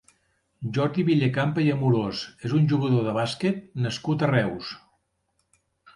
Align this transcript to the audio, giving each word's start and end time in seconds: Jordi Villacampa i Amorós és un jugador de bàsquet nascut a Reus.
Jordi 0.77 1.03
Villacampa 1.09 1.65
i 1.65 1.67
Amorós 1.73 2.23
és 2.49 2.55
un 2.61 2.65
jugador 2.73 3.05
de 3.09 3.15
bàsquet 3.19 3.61
nascut 3.85 4.25
a 4.25 4.31
Reus. 4.33 4.73